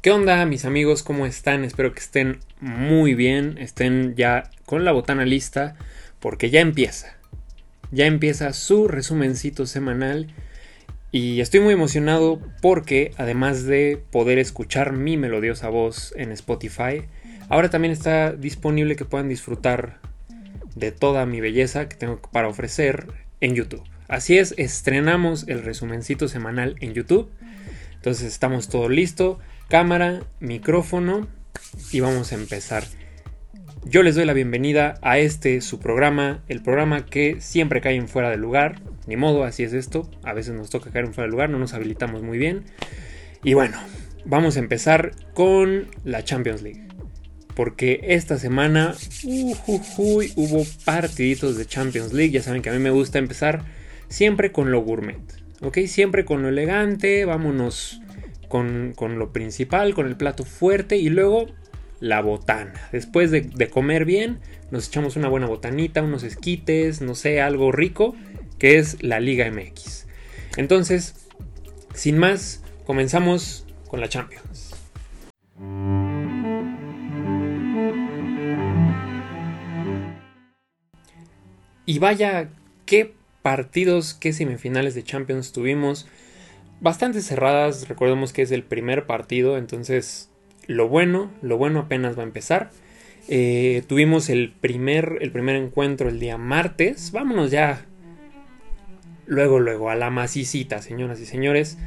[0.00, 1.02] ¿Qué onda mis amigos?
[1.02, 1.64] ¿Cómo están?
[1.64, 5.74] Espero que estén muy bien, estén ya con la botana lista,
[6.20, 7.16] porque ya empieza.
[7.90, 10.32] Ya empieza su resumencito semanal
[11.10, 17.02] y estoy muy emocionado porque además de poder escuchar mi melodiosa voz en Spotify,
[17.48, 19.98] ahora también está disponible que puedan disfrutar
[20.76, 23.08] de toda mi belleza que tengo para ofrecer
[23.40, 23.82] en YouTube.
[24.06, 27.28] Así es, estrenamos el resumencito semanal en YouTube.
[27.96, 31.28] Entonces estamos todo listo cámara, micrófono
[31.92, 32.84] y vamos a empezar.
[33.84, 38.08] Yo les doy la bienvenida a este su programa, el programa que siempre cae en
[38.08, 38.80] fuera de lugar.
[39.06, 40.10] Ni modo, así es esto.
[40.22, 42.64] A veces nos toca caer en fuera de lugar, no nos habilitamos muy bien.
[43.44, 43.78] Y bueno,
[44.24, 46.82] vamos a empezar con la Champions League.
[47.54, 52.32] Porque esta semana hubo partiditos de Champions League.
[52.32, 53.64] Ya saben que a mí me gusta empezar
[54.08, 55.18] siempre con lo gourmet.
[55.60, 55.78] ¿Ok?
[55.86, 57.24] Siempre con lo elegante.
[57.24, 58.00] Vámonos
[58.48, 61.46] con, lo principal, con el plato fuerte y luego
[62.00, 62.88] la botana.
[62.92, 68.16] Después de, comer bien, nos echamos una buena botanita, unos esquites, no sé, algo rico,
[68.58, 70.06] que es la Liga MX.
[70.56, 71.26] Entonces,
[71.94, 74.74] sin más, comenzamos con la Champions.
[81.86, 82.50] Y vaya,
[82.84, 86.06] qué partidos, qué semifinales de Champions tuvimos
[86.80, 87.88] bastante cerradas.
[87.88, 90.30] Recordemos que es el primer partido, entonces
[90.66, 92.70] lo bueno, lo bueno apenas va a empezar.
[93.28, 97.12] Eh, tuvimos el primer, el primer encuentro el día martes.
[97.12, 97.84] Vámonos ya.
[99.26, 101.78] Luego, luego, a la masicita, señoras y señores.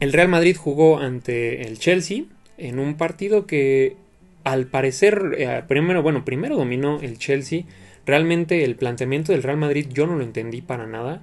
[0.00, 2.24] El Real Madrid jugó ante el Chelsea
[2.58, 3.96] en un partido que
[4.42, 7.64] al parecer, eh, primero, bueno, primero dominó el Chelsea.
[8.06, 11.22] Realmente el planteamiento del Real Madrid yo no lo entendí para nada.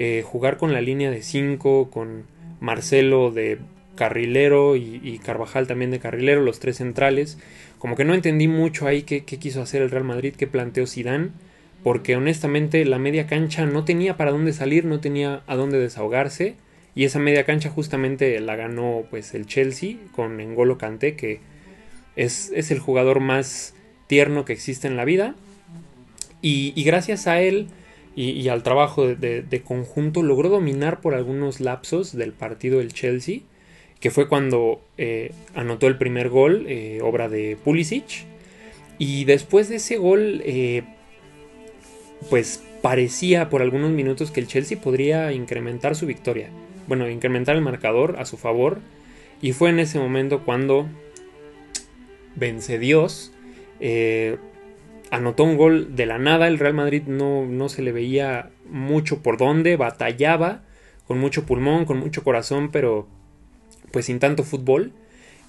[0.00, 2.22] Eh, jugar con la línea de 5, con
[2.60, 3.58] Marcelo de
[3.96, 7.36] carrilero y, Carvajal también de carrilero, los tres centrales.
[7.78, 11.30] Como que no entendí mucho ahí qué, quiso hacer el Real Madrid, qué planteó Zidane,
[11.82, 16.54] porque honestamente la media cancha no tenía para dónde salir, no tenía a dónde desahogarse.
[16.94, 21.40] Y esa media cancha justamente la ganó pues el Chelsea con Engolo Kanté, que
[22.14, 23.74] es, es el jugador más
[24.06, 25.34] tierno que existe en la vida.
[26.40, 27.66] Y gracias a él
[28.20, 33.42] y, al trabajo de, conjunto logró dominar por algunos lapsos del partido del Chelsea,
[34.00, 38.26] que fue cuando eh, anotó el primer gol, eh, obra de Pulisic.
[38.98, 40.82] Y después de ese gol, eh,
[42.28, 46.50] pues parecía por algunos minutos que el Chelsea podría incrementar su victoria.
[46.88, 48.80] Bueno, incrementar el marcador a su favor.
[49.40, 50.88] Y fue en ese momento cuando
[52.34, 53.30] vence Dios
[55.10, 59.22] anotó un gol de la nada, el Real Madrid no, no se le veía mucho
[59.22, 60.62] por dónde, batallaba
[61.06, 63.08] con mucho pulmón, con mucho corazón, pero
[63.90, 64.92] pues sin tanto fútbol.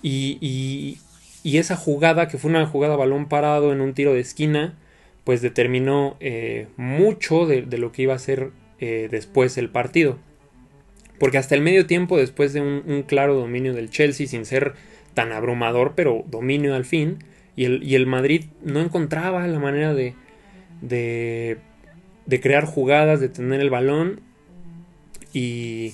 [0.02, 4.78] Y, y, esa jugada, que fue una jugada balón parado en un tiro de esquina,
[5.25, 10.18] pues determinó eh, mucho de, lo que iba a ser eh, después el partido.
[11.19, 14.75] Porque hasta el medio tiempo, después de un claro dominio del Chelsea, sin ser
[15.14, 17.19] tan abrumador, pero dominio al fin,
[17.59, 20.16] y el, Madrid no encontraba la manera de,
[22.42, 24.22] crear jugadas, de tener el balón.
[25.34, 25.92] Y,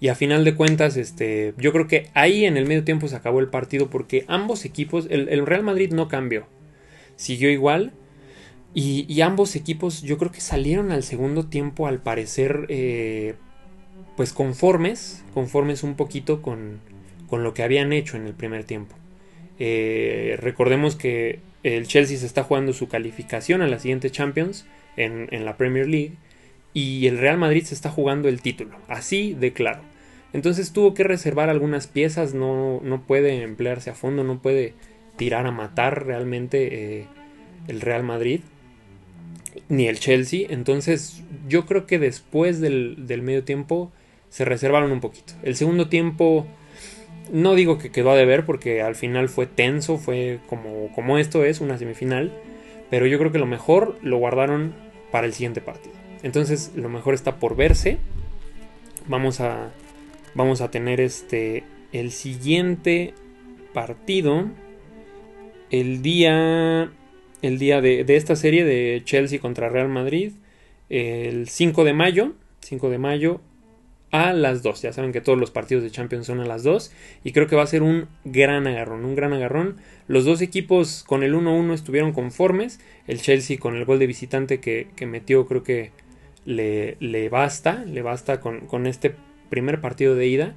[0.00, 3.14] y a final de cuentas, este, yo creo que ahí en el medio tiempo se
[3.14, 6.48] acabó el partido porque ambos equipos, el, Real Madrid no cambió,
[7.14, 7.92] siguió igual.
[8.74, 13.36] Y, ambos equipos yo creo que salieron al segundo tiempo al parecer eh,
[14.16, 16.80] pues conformes, conformes un poquito con,
[17.28, 18.96] con lo que habían hecho en el primer tiempo.
[19.58, 25.44] Eh, recordemos que el Chelsea se está jugando su calificación a la siguiente Champions en,
[25.44, 26.12] la Premier League
[26.74, 29.80] y el Real Madrid se está jugando el título, así de claro.
[30.32, 34.74] Entonces tuvo que reservar algunas piezas, no, no puede emplearse a fondo, no puede
[35.16, 37.06] tirar a matar realmente eh,
[37.68, 38.40] el Real Madrid
[39.68, 40.46] ni el Chelsea.
[40.50, 43.90] Entonces yo creo que después del, del medio tiempo
[44.28, 45.32] se reservaron un poquito.
[45.42, 46.46] El segundo tiempo
[47.30, 51.44] no digo que quedó a deber porque al final fue tenso, fue como, como esto
[51.44, 52.32] es, una semifinal.
[52.90, 54.74] Pero yo creo que lo mejor lo guardaron
[55.10, 55.94] para el siguiente partido.
[56.22, 57.98] Entonces lo mejor está por verse.
[59.06, 59.72] Vamos a,
[60.34, 63.14] vamos a tener este, el siguiente
[63.72, 64.46] partido.
[65.70, 66.90] El día,
[67.42, 70.32] el día de, de esta serie de Chelsea contra Real Madrid.
[70.88, 72.32] El 5 de mayo.
[72.60, 73.40] 5 de mayo
[74.10, 74.82] a las 2.
[74.82, 76.92] Ya saben que todos los partidos de Champions son a las 2.
[77.24, 79.76] Y creo que va a ser un gran agarrón, un gran agarrón.
[80.08, 82.80] Los dos equipos con el 1-1 estuvieron conformes.
[83.06, 85.90] El Chelsea con el gol de visitante que, metió creo que
[86.44, 89.14] le, le, basta, le basta con, con, este
[89.50, 90.54] primer partido de ida.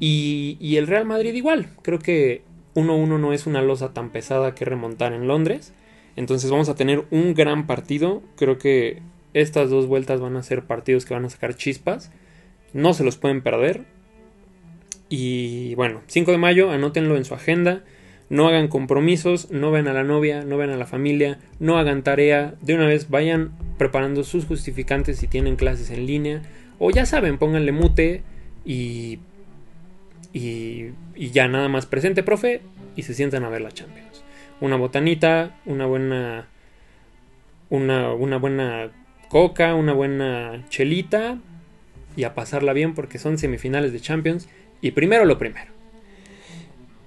[0.00, 1.68] Y, y el Real Madrid igual.
[1.82, 2.42] Creo que
[2.74, 5.72] 1-1 no es una losa tan pesada que remontar en Londres.
[6.16, 8.22] Entonces vamos a tener un gran partido.
[8.36, 9.00] Creo que
[9.34, 12.10] estas dos vueltas van a ser partidos que van a sacar chispas.
[12.72, 13.84] No se los pueden perder.
[15.08, 17.84] Y bueno, 5 de mayo, anótenlo en su agenda.
[18.30, 22.02] No hagan compromisos, no ven a la novia, no ven a la familia, no hagan
[22.02, 22.54] tarea.
[22.62, 26.42] De una vez vayan preparando sus justificantes si tienen clases en línea.
[26.78, 28.22] O ya saben, pónganle mute
[28.64, 29.18] y,
[30.32, 32.62] y, y ya nada más presente, profe,
[32.96, 34.24] y se sientan a ver la Champions.
[34.62, 36.48] Una botanita, una buena,
[37.68, 38.90] una, una buena
[39.28, 41.38] coca, una buena chelita
[42.16, 44.48] y a pasarla bien porque son semifinales de Champions
[44.80, 45.72] y primero lo primero.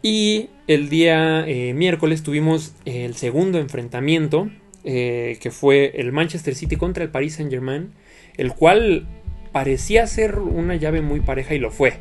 [0.07, 4.51] Y el día eh, miércoles tuvimos el segundo enfrentamiento,
[4.83, 7.91] eh, que fue el Manchester City contra el Paris Saint Germain,
[8.37, 9.07] el cual
[9.51, 11.93] parecía ser una llave muy pareja y lo fue.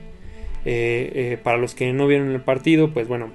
[0.66, 3.32] Eh, para los que no vieron el partido, pues bueno,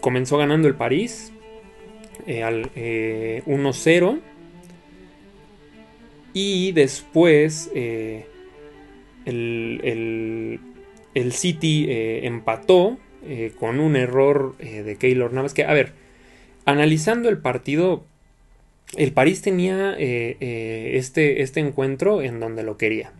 [0.00, 1.32] comenzó ganando el París
[2.44, 4.20] al 1-0.
[6.34, 7.68] Y después
[9.30, 15.54] el, City eh, empató eh, con un error eh, de Keylor Navas.
[15.54, 15.92] Que, a ver,
[16.64, 18.04] analizando el partido,
[18.96, 23.12] el París tenía este, este encuentro en donde lo quería.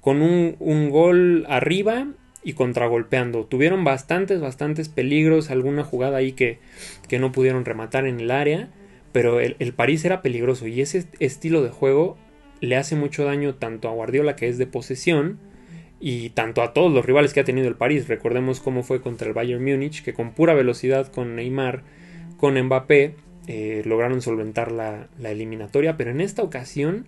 [0.00, 2.06] Con un, un, gol arriba
[2.44, 3.44] y contragolpeando.
[3.44, 5.50] Tuvieron bastantes, bastantes peligros.
[5.50, 6.58] Alguna jugada ahí que,
[7.08, 8.68] que no pudieron rematar en el área.
[9.12, 10.68] Pero el París era peligroso.
[10.68, 12.16] Y ese estilo de juego
[12.60, 15.38] le hace mucho daño tanto a Guardiola, que es de posesión
[16.00, 18.08] y tanto a todos los rivales que ha tenido el París.
[18.08, 21.82] Recordemos cómo fue contra el Bayern Múnich, que con pura velocidad con Neymar,
[22.36, 23.14] con Mbappé,
[23.48, 27.06] eh, lograron solventar la, eliminatoria, pero en esta ocasión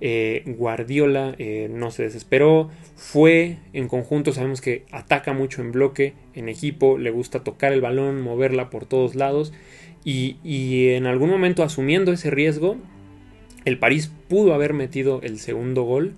[0.00, 6.14] eh, Guardiola eh, no se desesperó, fue en conjunto, sabemos que ataca mucho en bloque,
[6.34, 9.52] en equipo, le gusta tocar el balón, moverla por todos lados
[10.04, 12.78] y, y en algún momento asumiendo ese riesgo,
[13.66, 16.14] el París pudo haber metido el segundo gol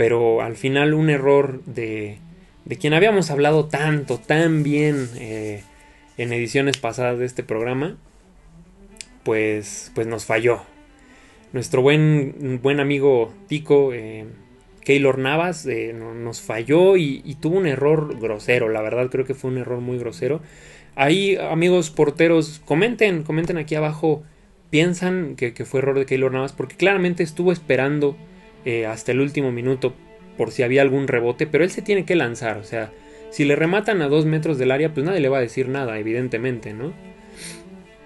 [0.00, 2.16] pero al final un error de,
[2.64, 5.62] de quien habíamos hablado tanto, tan bien eh,
[6.16, 7.98] en ediciones pasadas de este programa,
[9.24, 10.62] pues, pues nos falló.
[11.52, 14.24] Nuestro buen, buen amigo Tico, eh,
[14.82, 19.50] Keylor Navas, eh, nos falló y, tuvo un error grosero, la verdad creo que fue
[19.50, 20.40] un error muy grosero.
[20.94, 24.22] Ahí, amigos porteros, comenten, comenten aquí abajo,
[24.70, 28.16] piensan que, que fue error de Keylor Navas, porque claramente estuvo esperando
[28.64, 29.94] eh, hasta el último minuto
[30.36, 32.92] por si había algún rebote, pero él se tiene que lanzar, o sea,
[33.30, 35.98] si le rematan a dos metros del área, pues nadie le va a decir nada,
[35.98, 36.92] evidentemente, ¿no?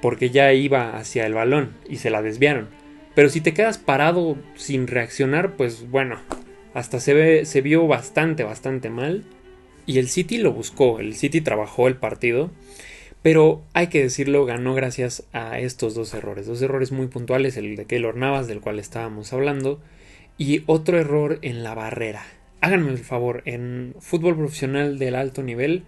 [0.03, 2.69] Porque ya iba hacia el balón y se la desviaron.
[3.15, 6.19] Pero si te quedas parado sin reaccionar, pues bueno,
[6.75, 9.25] hasta se, ve, se vio bastante, bastante mal.
[9.87, 12.51] Y el City lo buscó, el City trabajó el partido.
[13.25, 16.45] Pero hay que decirlo, ganó gracias a estos dos errores.
[16.45, 19.81] Dos errores muy puntuales, el de Keylor Navas, del cual estábamos hablando,
[20.37, 22.23] y otro error en la barrera.
[22.61, 25.85] Háganme el favor, en fútbol profesional del alto nivel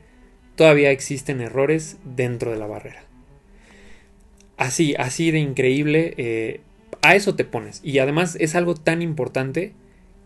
[0.54, 3.04] todavía existen errores dentro de la barrera.
[4.56, 6.60] Así, así de increíble, eh,
[7.02, 7.82] a eso te pones.
[7.84, 9.74] Y además es algo tan importante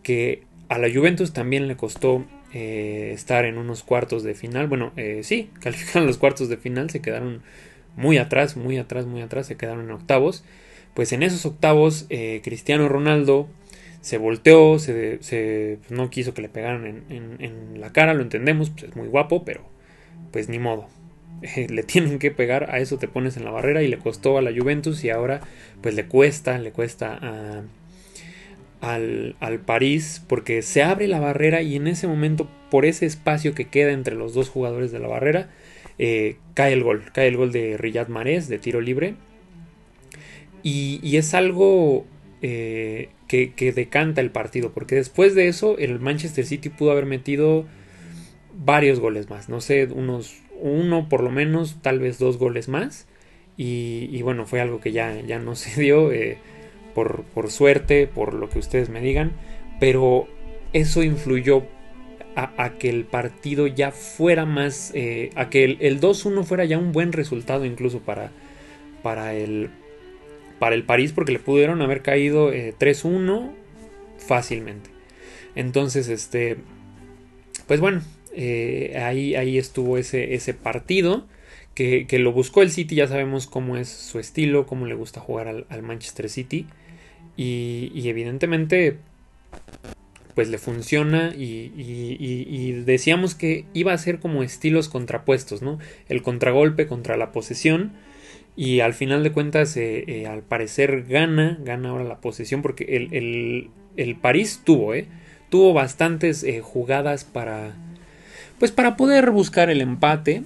[0.01, 4.67] que a la Juventus también le costó eh, estar en unos cuartos de final.
[4.67, 7.41] Bueno, eh, sí, calificaron los cuartos de final, se quedaron
[7.95, 10.43] muy atrás, muy atrás, muy atrás, se quedaron en octavos.
[10.93, 12.05] Pues en esos octavos,
[12.43, 13.47] Cristiano Ronaldo
[14.01, 18.85] se volteó, se, pues, no quiso que le pegaran en, la cara, lo entendemos, pues
[18.85, 19.61] es muy guapo, pero
[20.31, 20.87] pues ni modo.
[21.69, 24.41] le tienen que pegar, a eso te pones en la barrera y le costó a
[24.41, 25.41] la Juventus y ahora
[25.81, 27.63] pues le cuesta, le cuesta
[28.81, 33.53] al, al París porque se abre la barrera y en ese momento por ese espacio
[33.55, 35.49] que queda entre los dos jugadores de la barrera
[36.03, 39.13] eh, cae el gol, cae el gol de Riyad Mahrez de tiro libre.
[40.63, 42.07] Y, y es algo
[42.41, 47.65] eh, que, decanta el partido, porque después de eso el Manchester City pudo haber metido
[48.55, 53.07] varios goles más, no sé, unos uno por lo menos, tal vez dos goles más,
[53.57, 56.39] y, bueno, fue algo que ya, ya no se dio eh,
[56.93, 59.31] por, suerte, por lo que ustedes me digan,
[59.79, 60.27] pero
[60.73, 61.63] eso influyó
[62.35, 66.77] a, que el partido ya fuera más, eh, a que el, el 2-1 fuera ya
[66.77, 68.31] un buen resultado incluso para,
[69.03, 69.69] para el,
[70.59, 73.51] para el París porque le pudieron haber caído 3-1 eh,
[74.17, 74.89] fácilmente.
[75.55, 76.57] Entonces, este,
[77.67, 78.01] pues bueno,
[78.33, 81.27] eh, ahí, ahí estuvo ese, ese partido
[81.73, 85.47] que, lo buscó el City, ya sabemos cómo es su estilo, cómo le gusta jugar
[85.47, 86.67] al, Manchester City.
[87.37, 88.97] Y, evidentemente,
[90.35, 95.79] pues le funciona y, decíamos que iba a ser como estilos contrapuestos, ¿no?
[96.09, 97.91] El contragolpe contra la posesión
[98.55, 102.83] y al final de cuentas eh, eh, al parecer gana, gana ahora la posesión porque
[102.83, 105.07] el, el, París tuvo, ¿eh?
[105.49, 107.73] Tuvo bastantes eh, jugadas para,
[108.59, 110.43] pues para poder buscar el empate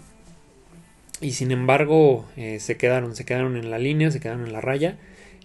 [1.22, 4.98] y sin embargo se quedaron, se quedaron en la línea, se quedaron en la raya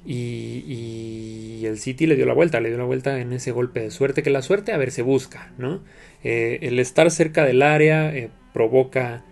[0.05, 3.91] y, el City le dio la vuelta, le dio la vuelta en ese golpe de
[3.91, 5.83] suerte, que la suerte a ver se busca, ¿no?
[6.25, 9.25] Eh, el estar cerca del área eh, provoca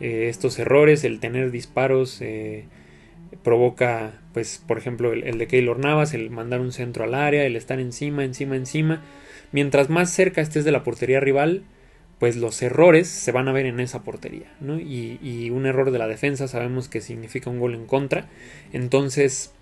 [0.00, 2.22] eh, estos errores, el tener disparos
[3.42, 7.56] provoca, pues, por ejemplo, el, de Keylor Navas, el mandar un centro al área, el
[7.56, 9.02] estar encima, encima, encima.
[9.52, 11.62] Mientras más cerca estés de la portería rival,
[12.18, 14.80] pues los errores se van a ver en esa portería, ¿no?
[14.80, 18.28] Y, y un error de la defensa sabemos que significa un gol en contra.
[18.72, 19.52] Entonces,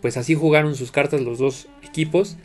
[0.00, 2.36] pues así jugaron sus cartas los dos equipos.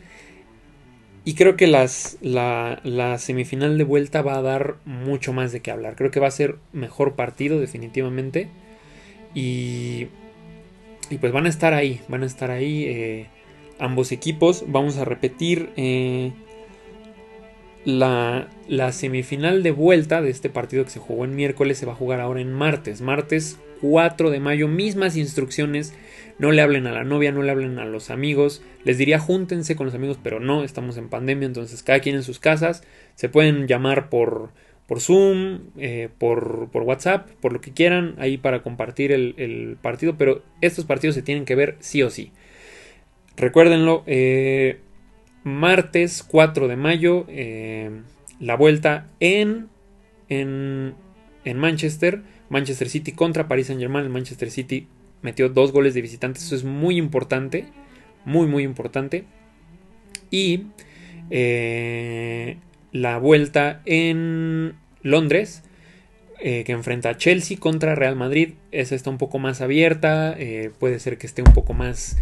[1.24, 5.70] Y creo que las, la, semifinal de vuelta va a dar mucho más de qué
[5.70, 5.94] hablar.
[5.94, 8.48] Creo que va a ser mejor partido definitivamente.
[9.32, 10.08] Y,
[11.10, 13.26] y pues van a estar ahí, van a estar ahí eh,
[13.78, 14.64] ambos equipos.
[14.66, 16.32] Vamos a repetir eh,
[17.84, 21.78] la, la semifinal de vuelta de este partido que se jugó en miércoles.
[21.78, 23.00] Se va a jugar ahora en martes.
[23.00, 25.94] Martes 4 de mayo, mismas instrucciones
[26.38, 28.62] no le hablen a la novia, no le hablen a los amigos.
[28.84, 32.22] Les diría júntense con los amigos, pero no, estamos en pandemia, entonces cada quien en
[32.22, 32.82] sus casas.
[33.14, 34.50] Se pueden llamar por,
[34.86, 40.16] por Zoom, eh, por, por, WhatsApp, por lo que quieran, ahí para compartir el, partido,
[40.16, 42.32] pero estos partidos se tienen que ver sí o sí.
[43.36, 44.80] Recuérdenlo, eh,
[45.44, 47.90] martes 4 de mayo, eh,
[48.40, 49.68] la vuelta en,
[50.28, 50.94] en,
[51.44, 52.22] en Manchester.
[52.50, 54.10] Manchester City contra Paris Saint Germain.
[54.10, 54.86] Manchester City
[55.22, 57.64] metió dos goles de visitantes, eso es muy importante,
[58.24, 59.24] muy muy importante.
[60.30, 60.64] Y
[61.30, 62.56] eh,
[62.92, 65.62] la vuelta en Londres,
[66.40, 70.70] eh, que enfrenta a Chelsea contra Real Madrid, esa está un poco más abierta, eh,
[70.78, 72.16] puede ser que esté un poco más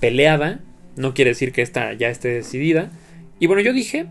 [0.00, 0.60] peleada,
[0.96, 2.90] no quiere decir que esta ya esté decidida.
[3.38, 4.06] Y bueno, yo dije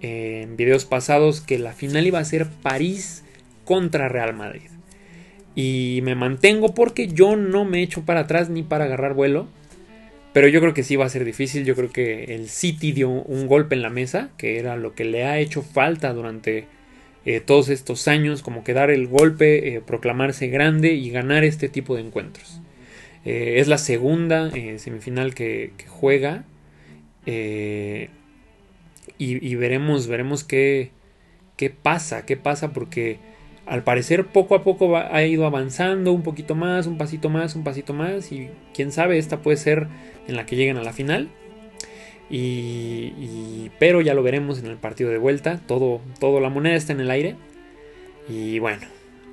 [0.00, 3.24] en videos pasados que la final iba a ser París
[3.64, 4.71] contra Real Madrid.
[5.54, 9.48] Y me mantengo porque yo no me echo para atrás ni para agarrar vuelo.
[10.32, 11.64] Pero yo creo que sí va a ser difícil.
[11.64, 15.04] Yo creo que el City dio un golpe en la mesa, que era lo que
[15.04, 16.66] le ha hecho falta durante
[17.24, 21.68] eh, todos estos años, como que dar el golpe, eh, proclamarse grande y ganar este
[21.68, 22.60] tipo de encuentros.
[23.24, 26.44] Eh, es la segunda semifinal que, juega.
[27.26, 28.08] Y,
[29.18, 30.90] y, veremos, veremos qué,
[31.56, 33.18] qué pasa, qué pasa porque
[33.66, 37.64] al parecer poco a poco ha ido avanzando un poquito más, un pasito más, un
[37.64, 39.86] pasito más y quién sabe, esta puede ser
[40.26, 41.28] en la que lleguen a la final.
[42.30, 46.92] Y, pero ya lo veremos en el partido de vuelta, todo, todo la moneda está
[46.94, 47.36] en el aire.
[48.28, 48.86] Y bueno,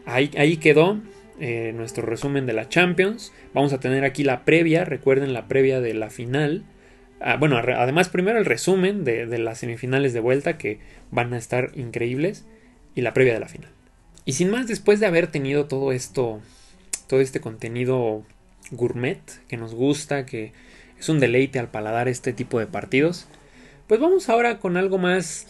[0.05, 0.99] ahí, ahí quedó
[1.39, 3.31] eh, nuestro resumen de la Champions.
[3.53, 6.65] Vamos a tener aquí la previa, recuerden la previa de la final.
[7.21, 11.37] Ah, bueno, además primero el resumen de, de las semifinales de vuelta que van a
[11.37, 12.45] estar increíbles
[12.95, 13.78] y la previa de la final.
[14.29, 16.39] Y sin más, después de haber tenido todo esto,
[17.07, 18.23] todo este contenido
[18.69, 20.53] gourmet que nos gusta, que
[20.99, 23.25] es un deleite al paladar este tipo de partidos,
[23.87, 25.47] pues vamos ahora con algo más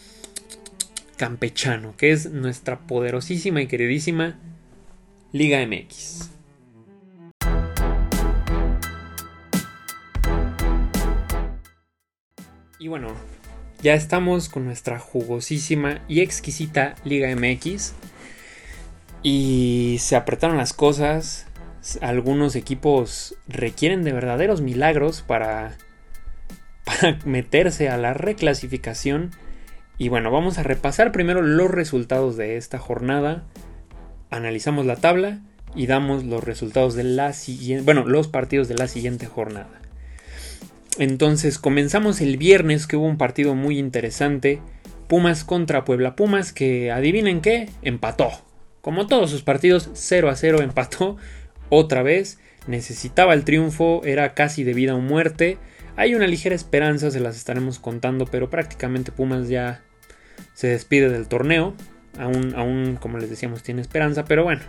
[1.18, 4.40] campechano, que es nuestra poderosísima y queridísima
[5.34, 6.30] Liga MX.
[12.80, 13.10] Y bueno,
[13.82, 17.94] ya estamos con nuestra jugosísima y exquisita Liga MX.
[19.24, 21.46] Y se apretaron las cosas.
[22.02, 25.78] Algunos equipos requieren de verdaderos milagros para,
[27.26, 29.32] meterse a la reclasificación.
[29.98, 33.44] Y bueno, vamos a repasar primero los resultados de esta jornada.
[34.30, 35.42] Analizamos la tabla
[35.76, 39.82] y damos los resultados de la siguiente, bueno, los partidos de la siguiente jornada.
[40.98, 44.62] Entonces comenzamos el viernes que hubo un partido muy interesante.
[45.08, 48.32] Pumas contra Puebla Pumas que adivinen qué, empató.
[48.82, 51.18] Como todos sus partidos, 0 a 0 empató
[51.70, 52.40] otra vez.
[52.68, 55.58] Necesitaba el triunfo, era casi de vida o muerte.
[55.96, 59.82] Hay una ligera esperanza, se las estaremos contando, pero prácticamente Pumas ya
[60.54, 61.76] se despide del torneo.
[62.18, 64.62] Aún, aún como les decíamos, tiene esperanza, pero bueno.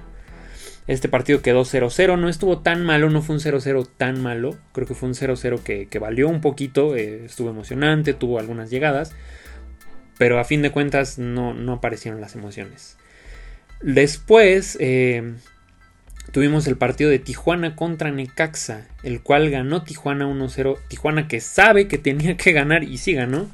[0.86, 4.56] Este partido quedó 0-0, no estuvo tan malo, no fue un 0-0 tan malo.
[4.72, 9.12] Creo que fue un 0-0 que, valió un poquito, eh, estuvo emocionante, tuvo algunas llegadas.
[10.18, 12.96] Pero a fin de cuentas no, no aparecieron las emociones.
[13.82, 15.34] Después eh,
[16.32, 20.78] tuvimos el partido de Tijuana contra Necaxa, el cual ganó Tijuana 1-0.
[20.88, 23.48] Tijuana que sabe que tenía que ganar y sí ganó.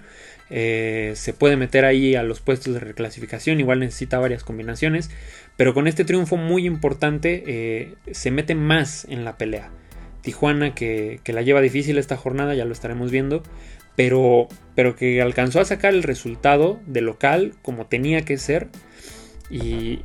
[0.49, 5.11] eh, se puede meter ahí a los puestos de reclasificación, igual necesita varias combinaciones,
[5.57, 9.71] pero con este triunfo muy importante eh, se mete más en la pelea.
[10.23, 13.43] Tijuana que, la lleva difícil esta jornada, ya lo estaremos viendo,
[13.97, 18.69] pero, pero que alcanzó a sacar el resultado de local como tenía que ser
[19.51, 20.01] y,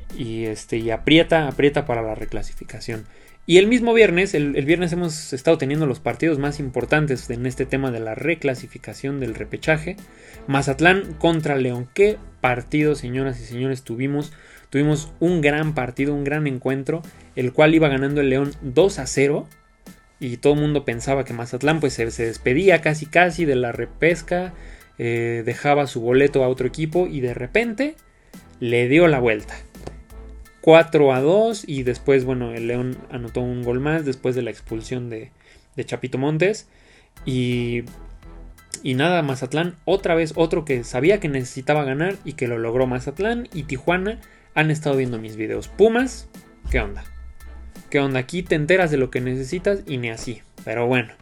[0.45, 3.05] este, y aprieta, aprieta para la reclasificación.
[3.47, 7.65] Y el mismo viernes, el, viernes hemos estado teniendo los partidos más importantes en este
[7.65, 9.97] tema de la reclasificación del repechaje.
[10.47, 11.89] Mazatlán contra León.
[11.93, 14.31] ¿Qué partido, señoras y señores, tuvimos?
[14.69, 17.01] Tuvimos un gran partido, un gran encuentro,
[17.35, 19.47] el cual iba ganando el León 2 a 0.
[20.19, 24.53] Y todo el mundo pensaba que Mazatlán pues, se, despedía casi casi de la repesca,
[24.99, 27.95] eh, dejaba su boleto a otro equipo y de repente
[28.61, 29.55] le dio la vuelta.
[30.61, 34.51] 4 a 2 y después, bueno, el León anotó un gol más después de la
[34.51, 35.31] expulsión de,
[35.83, 36.69] Chapito Montes.
[37.25, 37.83] Y,
[38.83, 42.85] y nada, Mazatlán, otra vez otro que sabía que necesitaba ganar y que lo logró
[42.85, 44.21] Mazatlán y Tijuana
[44.53, 45.67] han estado viendo mis videos.
[45.67, 46.29] Pumas,
[46.69, 47.03] ¿qué onda?
[47.89, 48.19] ¿Qué onda?
[48.19, 50.41] Aquí te enteras de lo que necesitas y ni así.
[50.63, 51.13] Pero bueno.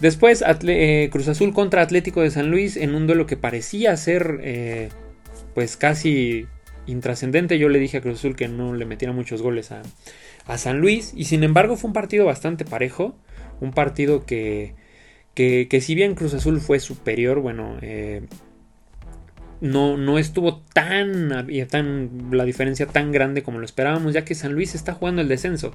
[0.00, 4.40] Después eh, Cruz Azul contra Atlético de San Luis en un duelo que parecía ser
[4.42, 4.90] eh,
[5.54, 6.46] pues casi
[6.88, 7.58] intrascendente.
[7.58, 9.82] Yo le dije a Cruz Azul que no le metiera muchos goles a,
[10.56, 11.12] San Luis.
[11.14, 13.14] Y sin embargo fue un partido bastante parejo.
[13.60, 14.74] Un partido que,
[15.34, 18.22] que, si bien Cruz Azul fue superior, bueno, eh,
[19.60, 24.54] no, no estuvo tan, tan, la diferencia tan grande como lo esperábamos, ya que San
[24.54, 25.74] Luis está jugando el descenso.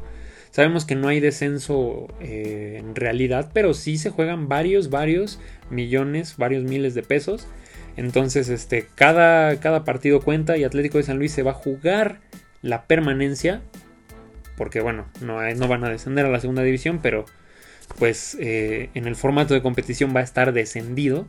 [0.50, 5.40] Sabemos que no hay descenso eh, en realidad, pero sí se juegan varios, varios
[5.70, 7.48] millones, varios miles de pesos
[7.96, 12.20] entonces, este, cada, cada partido cuenta y Atlético de San Luis se va a jugar
[12.62, 13.62] la permanencia.
[14.58, 17.26] Porque bueno, no, no van a descender a la segunda división, pero
[17.98, 21.28] pues eh, en el formato de competición va a estar descendido.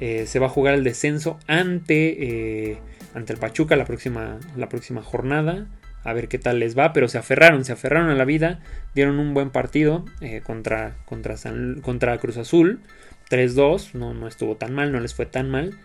[0.00, 2.78] Eh, se va a jugar el descenso ante, eh,
[3.14, 5.66] ante el Pachuca la próxima, la próxima jornada.
[6.02, 8.60] A ver qué tal les va, pero se aferraron, se aferraron a la vida,
[8.94, 10.06] dieron un buen partido
[10.44, 11.34] contra, contra,
[11.82, 12.80] contra Cruz Azul.
[13.30, 15.78] 3-2, no, no estuvo tan mal, no les fue tan mal.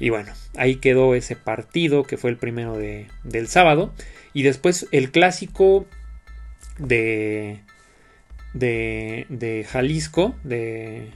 [0.00, 3.92] Y bueno, ahí quedó ese partido que fue el primero de, del sábado.
[4.32, 5.86] Y después el clásico
[6.78, 7.60] de,
[8.54, 11.10] de, de Jalisco, de,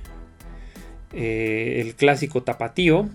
[1.14, 3.08] eh, el clásico tapatío,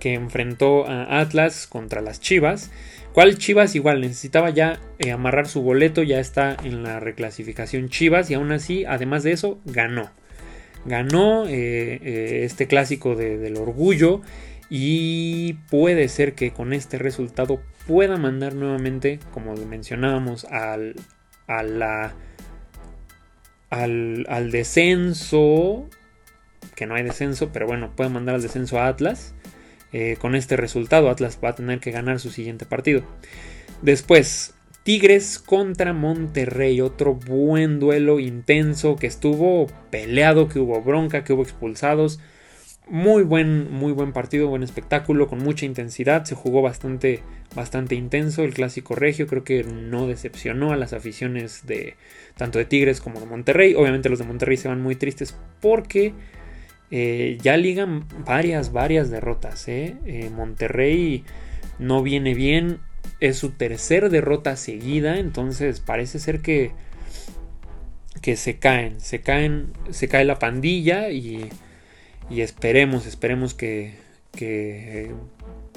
[0.00, 2.72] que enfrentó a Atlas contra las Chivas.
[3.12, 3.74] ¿Cuál Chivas?
[3.76, 8.52] Igual necesitaba ya eh, amarrar su boleto, ya está en la reclasificación Chivas y aún
[8.52, 10.10] así, además de eso, ganó
[10.86, 14.22] ganó eh, eh, este clásico del orgullo
[14.68, 20.96] y puede ser que con este resultado pueda mandar nuevamente, como mencionábamos, al,
[21.46, 21.82] al,
[23.70, 25.88] al, descenso,
[26.74, 29.34] que no hay descenso, pero bueno, puede mandar al descenso a Atlas.
[29.92, 33.04] Eh, con este resultado, Atlas va a tener que ganar su siguiente partido.
[33.82, 34.55] Después,
[34.86, 41.42] Tigres contra Monterrey, otro buen duelo intenso que estuvo peleado, que hubo bronca, que hubo
[41.42, 42.20] expulsados.
[42.88, 46.22] Muy buen, muy buen partido, buen espectáculo, con mucha intensidad.
[46.24, 47.24] Se jugó bastante,
[47.56, 48.44] bastante intenso.
[48.44, 51.96] El clásico regio creo que no decepcionó a las aficiones de
[52.36, 53.74] tanto de Tigres como de Monterrey.
[53.74, 56.14] Obviamente los de Monterrey se van muy tristes porque
[56.92, 59.66] eh, ya ligan varias, varias derrotas.
[59.66, 59.96] ¿eh?
[60.06, 61.24] Eh, Monterrey
[61.80, 62.78] no viene bien
[63.20, 66.72] es su tercer derrota seguida, entonces parece ser que
[68.22, 71.48] que se caen, se caen, se cae la pandilla y,
[72.30, 73.94] y esperemos, esperemos que,
[74.32, 75.12] que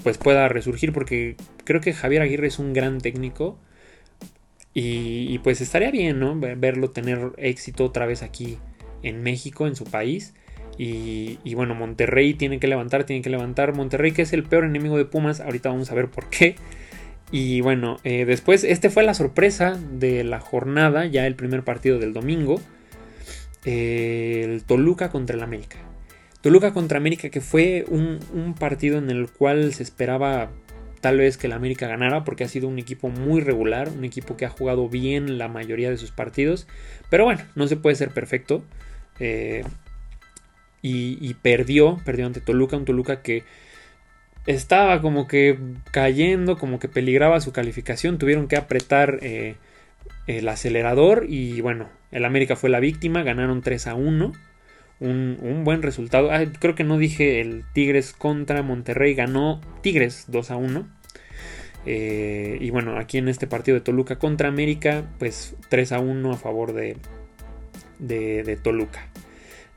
[0.04, 3.60] pues pueda resurgir porque creo que Javier Aguirre es un gran técnico
[4.73, 6.39] y, pues estaría bien, ¿no?
[6.39, 8.58] Verlo tener éxito otra vez aquí
[9.04, 10.34] en México, en su país.
[10.78, 13.75] Y, y, bueno, Monterrey tiene que levantar, tiene que levantar.
[13.75, 16.56] Monterrey que es el peor enemigo de Pumas, ahorita vamos a ver por qué.
[17.31, 21.99] Y bueno, eh, después, este fue la sorpresa de la jornada, ya el primer partido
[21.99, 22.59] del domingo.
[23.65, 25.77] Eh, el Toluca contra el América.
[26.41, 30.51] Toluca contra América, que fue un, partido en el cual se esperaba
[31.01, 34.35] tal vez que el América ganara, porque ha sido un equipo muy regular, un equipo
[34.35, 36.67] que ha jugado bien la mayoría de sus partidos.
[37.09, 38.63] Pero bueno, no se puede ser perfecto.
[39.19, 39.63] Eh,
[40.81, 43.43] y, y perdió, perdió ante Toluca, un Toluca que
[44.45, 45.58] estaba como que
[45.91, 49.56] cayendo, como que peligraba su calificación, tuvieron que apretar eh,
[50.28, 54.34] el acelerador y bueno, el América fue la víctima, ganaron 3 a 1.
[55.02, 56.30] Un, buen resultado.
[56.32, 60.88] Ah, creo que no dije el Tigres contra Monterrey, ganó Tigres 2 a 1.
[61.86, 66.32] Eh, y bueno, aquí en este partido de Toluca contra América, pues 3 a 1
[66.32, 66.97] a favor de,
[67.99, 69.08] de, Toluca.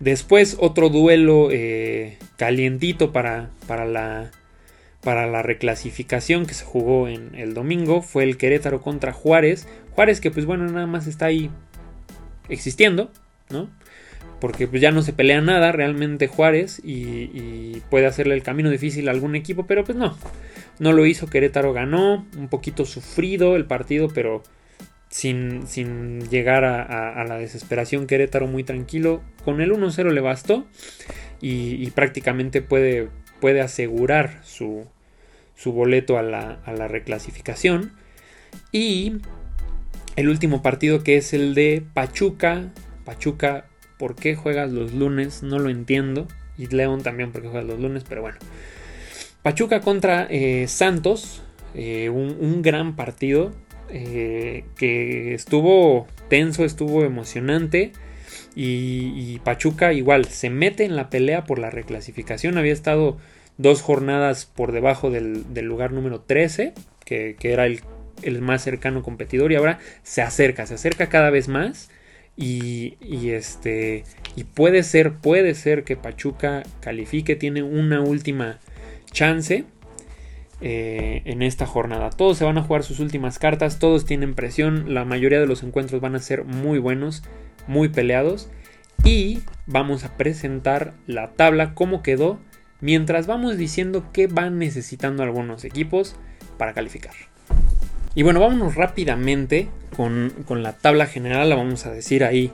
[0.01, 4.33] Después otro duelo eh, calientito para, para, la,
[5.02, 9.66] para la reclasificación que se jugó en el domingo fue el Querétaro contra Juárez.
[9.90, 11.50] Juárez que pues bueno nada más está ahí
[12.48, 13.10] existiendo,
[13.50, 13.68] ¿no?
[14.40, 19.08] Porque pues ya no se pelea nada realmente Juárez y, puede hacerle el camino difícil
[19.08, 20.16] a algún equipo, pero pues no,
[20.78, 21.26] no lo hizo.
[21.26, 24.42] Querétaro ganó, un poquito sufrido el partido, pero
[25.12, 28.06] sin, sin llegar a, la desesperación.
[28.06, 29.22] Querétaro muy tranquilo.
[29.44, 30.66] Con el 1-0 le bastó
[31.40, 33.10] y, prácticamente puede,
[33.42, 34.87] puede asegurar su,
[35.57, 37.92] su boleto a la, a la reclasificación.
[38.70, 39.16] Y
[40.14, 42.70] el último partido que es el de Pachuca.
[43.05, 43.66] Pachuca,
[43.98, 45.42] ¿por qué juegas los lunes?
[45.42, 46.28] No lo entiendo.
[46.57, 48.38] Y León también porque juegas los lunes, pero bueno.
[49.42, 51.42] Pachuca contra eh, Santos.
[51.74, 53.52] Eh, un, un, gran partido.
[53.90, 57.90] Eh, que estuvo tenso, estuvo emocionante.
[58.54, 62.58] Y, Pachuca igual se mete en la pelea por la reclasificación.
[62.58, 63.16] Había estado
[63.58, 67.80] dos jornadas por debajo del, lugar número 13, que, era el,
[68.40, 69.52] más cercano competidor.
[69.52, 71.90] Y ahora se acerca, se acerca cada vez más.
[72.36, 72.96] Y,
[73.30, 74.04] este.
[74.36, 77.36] Y puede ser, puede ser que Pachuca califique.
[77.36, 78.58] Tiene una última
[79.10, 79.64] chance.
[80.64, 82.10] Eh, en esta jornada.
[82.10, 85.64] Todos se van a jugar sus últimas cartas, todos tienen presión, la mayoría de los
[85.64, 87.24] encuentros van a ser muy buenos,
[87.66, 88.51] muy peleados
[89.05, 92.38] y vamos a presentar la tabla como quedó
[92.81, 96.16] mientras vamos diciendo qué van necesitando algunos equipos
[96.59, 97.14] para calificar.
[98.14, 102.53] Y bueno, vámonos rápidamente con, la tabla general, la vamos a decir ahí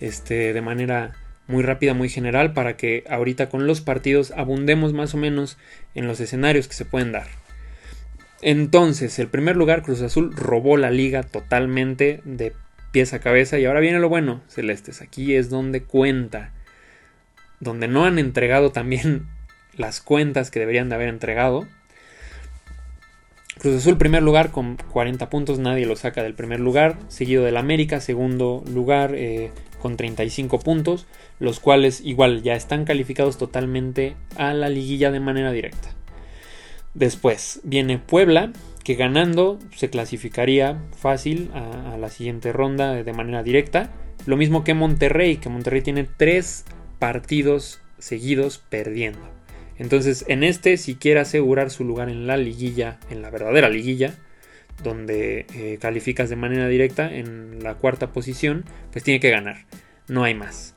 [0.00, 1.14] este, de manera
[1.46, 5.56] muy rápida, muy general, para que ahorita con los partidos abundemos más o menos
[5.94, 7.26] en los escenarios que se pueden dar.
[8.42, 12.52] Entonces, el primer lugar, Cruz Azul robó la liga totalmente de
[12.90, 13.58] pies a cabeza.
[13.58, 15.02] Y ahora viene lo bueno, Celestes.
[15.02, 16.52] Aquí es donde cuenta.
[17.60, 19.26] Donde no han entregado también
[19.76, 21.66] las cuentas que deberían de haber entregado.
[23.58, 26.96] Cruz Azul, primer lugar con 40 puntos, nadie lo saca del primer lugar.
[27.08, 29.50] Seguido del América, segundo lugar eh,
[29.82, 31.06] con 35 puntos,
[31.40, 35.88] los cuales igual ya están calificados totalmente a la liguilla de manera directa.
[36.94, 38.52] Después viene Puebla,
[38.88, 43.90] que ganando se clasificaría fácil a, la siguiente ronda de manera directa.
[44.24, 46.64] Lo mismo que Monterrey, que Monterrey tiene tres
[46.98, 49.20] partidos seguidos perdiendo.
[49.76, 54.14] Entonces, en este, si quiere asegurar su lugar en la liguilla, en la verdadera liguilla,
[54.82, 59.66] donde eh, calificas de manera directa en la cuarta posición, pues tiene que ganar.
[60.08, 60.74] No hay más.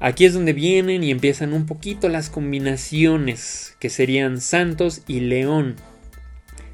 [0.00, 5.76] Aquí es donde vienen y empiezan un poquito las combinaciones que serían Santos y León.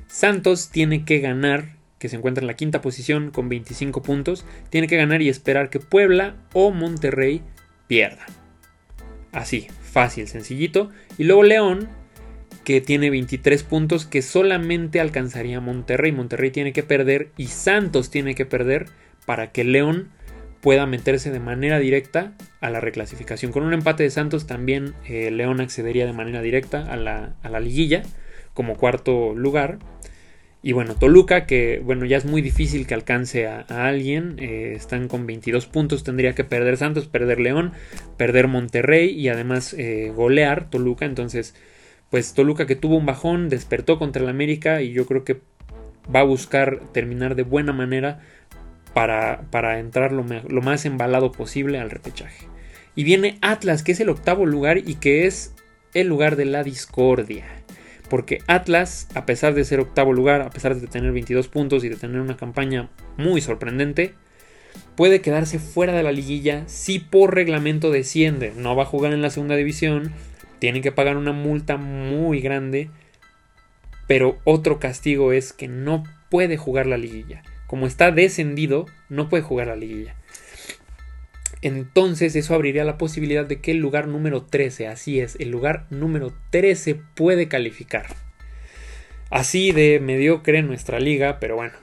[0.09, 4.89] Santos tiene que ganar, que se encuentra en la quinta posición con 25 puntos, tiene
[4.89, 7.43] que ganar y esperar que Puebla o Monterrey
[7.87, 8.27] pierdan.
[9.33, 10.91] Así, fácil, sencillito.
[11.17, 11.89] Y luego León,
[12.65, 16.13] que tiene 23 puntos, que solamente alcanzaría Monterrey.
[16.13, 18.87] Monterrey tiene que perder y Santos tiene que perder
[19.27, 20.11] para que León
[20.61, 23.53] pueda meterse de manera directa a la reclasificación.
[23.53, 28.03] Con un empate de Santos también eh, León accedería de manera directa a la, liguilla
[28.55, 29.79] como cuarto lugar.
[30.61, 34.37] Y bueno, Toluca, que bueno, ya es muy difícil que alcance a, alguien.
[34.39, 36.05] Eh, están con 22 puntos.
[36.05, 37.73] Tendría que perder Santos, perder León,
[38.17, 41.05] perder Monterrey y además eh, golear Toluca.
[41.05, 41.55] Entonces,
[42.11, 45.41] pues Toluca que tuvo un bajón, despertó contra el América y yo creo que
[46.15, 48.21] va a buscar terminar de buena manera
[48.95, 52.47] para, entrar lo, más embalado posible al repechaje.
[52.97, 55.55] Y viene Atlas, que es el octavo lugar y que es
[55.95, 57.45] el lugar de la discordia.
[58.09, 61.89] Porque Atlas, a pesar de ser octavo lugar, a pesar de tener 22 puntos y
[61.89, 64.15] de tener una campaña muy sorprendente,
[64.97, 68.53] puede quedarse fuera de la liguilla si por reglamento desciende.
[68.57, 70.13] No va a jugar en la segunda división,
[70.59, 72.91] tiene que pagar una multa muy grande,
[74.07, 79.45] pero otro castigo es que no puede jugar la liguilla como está descendido, no puede
[79.45, 80.17] jugar la liguilla.
[81.63, 85.87] Entonces eso abriría la posibilidad de que el lugar número 13, así es, el lugar
[85.91, 88.07] número 13 puede calificar.
[89.31, 91.75] Así de mediocre nuestra liga, pero bueno,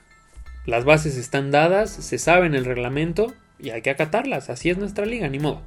[0.64, 4.78] las bases están dadas, se sabe en el reglamento y hay que acatarlas, así es
[4.78, 5.62] nuestra liga, ni modo.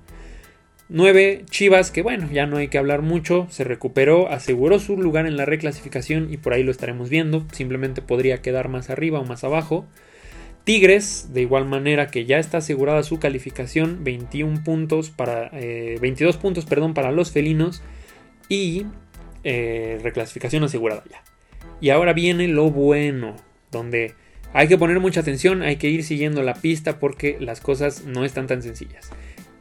[0.91, 1.45] 9.
[1.51, 5.37] Chivas, que bueno, ya no hay que hablar mucho, se recuperó, aseguró su lugar en
[5.37, 9.43] la reclasificación y por ahí lo estaremos viendo, simplemente podría quedar más arriba o más
[9.43, 9.85] abajo.
[10.63, 16.39] Tigres, de igual manera que ya está asegurada su calificación, 21 puntos para, 22 eh,
[16.39, 17.81] puntos perdón, para los felinos
[18.49, 18.85] y
[19.43, 21.23] eh, reclasificación asegurada ya.
[21.81, 23.35] Y ahora viene lo bueno,
[23.71, 24.13] donde
[24.53, 28.25] hay que poner mucha atención, hay que ir siguiendo la pista porque las cosas no
[28.25, 29.09] están tan sencillas.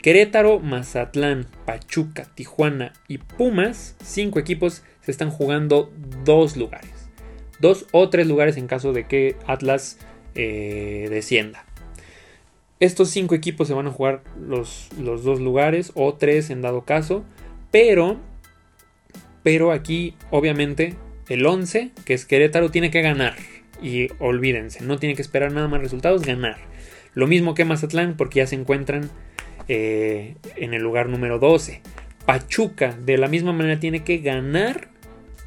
[0.03, 5.93] Querétaro, Mazatlán, Pachuca, Tijuana y Pumas, cinco equipos se están jugando
[6.25, 6.91] dos lugares.
[7.61, 9.99] Dos o tres lugares en caso de que Atlas
[10.39, 11.65] eh, descienda.
[12.79, 16.83] Estos cinco equipos se van a jugar los, los, dos lugares o tres en dado
[16.83, 17.25] caso.
[17.73, 18.19] Pero,
[19.43, 20.95] pero aquí obviamente
[21.29, 23.35] el 11, que es Querétaro, tiene que ganar.
[23.83, 26.59] Y olvídense, no tiene que esperar nada más resultados, ganar.
[27.15, 29.11] Lo mismo que Mazatlán porque ya se encuentran
[29.67, 31.83] eh, en el lugar número 12.
[32.27, 34.89] Pachuca de la misma manera tiene que ganar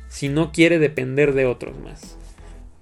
[0.09, 2.17] si no quiere depender de otros más.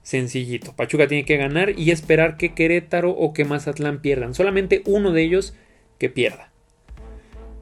[0.09, 0.75] Sencillito.
[0.75, 4.33] Pachuca tiene que ganar y esperar que Querétaro o que Mazatlán pierdan.
[4.33, 5.53] Solamente uno de ellos
[5.99, 6.51] que pierda.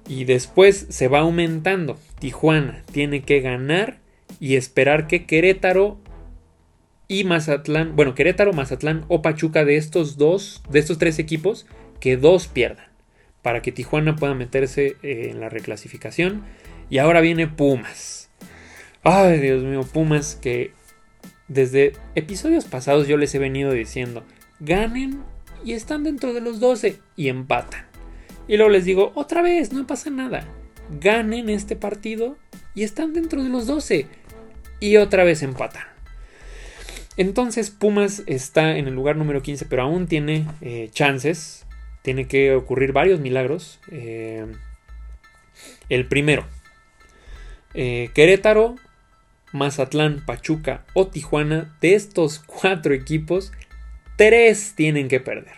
[0.08, 2.00] Y después se va aumentando.
[2.20, 3.98] Tijuana tiene que ganar
[4.40, 6.00] y esperar que Querétaro
[7.10, 11.66] y Mazatlán, bueno, Querétaro, Mazatlán o Pachuca de estos dos, de estos tres equipos,
[12.00, 12.88] que dos pierdan
[13.42, 16.46] para que Tijuana pueda meterse eh, en la reclasificación.
[16.90, 18.30] Y ahora viene Pumas.
[19.04, 20.77] Ay, Dios mío, Pumas que
[21.48, 24.24] desde episodios pasados yo les he venido diciendo,
[24.60, 25.24] ganen
[25.64, 27.86] y están dentro de los 12 y empatan.
[28.48, 30.48] Y luego les digo, otra vez, no pasa nada.
[31.02, 32.38] Ganen este partido
[32.76, 34.08] y están dentro de los 12
[34.80, 35.84] y otra vez empatan.
[37.18, 41.68] Entonces Pumas está en el lugar número 15, pero aún tiene eh, chances
[42.08, 43.82] tiene que ocurrir varios milagros.
[43.92, 44.46] Eh,
[45.90, 46.46] el primero,
[47.74, 48.78] eh, Querétaro,
[49.54, 53.52] Mazatlán, Pachuca o Tijuana, de estos cuatro equipos,
[54.16, 55.56] tres tienen que perder.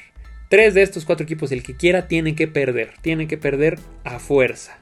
[0.49, 2.93] Tres de estos cuatro equipos, el que quiera, tiene que perder.
[3.01, 4.79] Tiene que perder a fuerza.